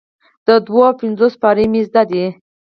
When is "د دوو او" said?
0.47-0.97